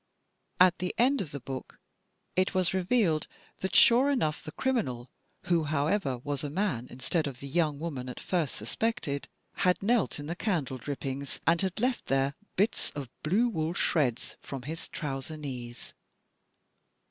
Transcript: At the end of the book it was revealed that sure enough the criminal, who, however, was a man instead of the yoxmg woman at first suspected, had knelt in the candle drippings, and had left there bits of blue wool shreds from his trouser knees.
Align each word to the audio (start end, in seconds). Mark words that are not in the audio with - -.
At 0.59 0.79
the 0.79 0.95
end 0.97 1.21
of 1.21 1.29
the 1.29 1.39
book 1.39 1.77
it 2.35 2.55
was 2.55 2.73
revealed 2.73 3.27
that 3.57 3.75
sure 3.75 4.09
enough 4.09 4.41
the 4.41 4.51
criminal, 4.51 5.11
who, 5.43 5.65
however, 5.65 6.17
was 6.17 6.43
a 6.43 6.49
man 6.49 6.87
instead 6.89 7.27
of 7.27 7.39
the 7.39 7.47
yoxmg 7.53 7.77
woman 7.77 8.09
at 8.09 8.19
first 8.19 8.55
suspected, 8.55 9.27
had 9.57 9.83
knelt 9.83 10.17
in 10.19 10.25
the 10.25 10.35
candle 10.35 10.79
drippings, 10.79 11.39
and 11.45 11.61
had 11.61 11.79
left 11.79 12.07
there 12.07 12.33
bits 12.55 12.89
of 12.95 13.11
blue 13.21 13.47
wool 13.47 13.75
shreds 13.75 14.37
from 14.41 14.63
his 14.63 14.87
trouser 14.87 15.37
knees. 15.37 15.93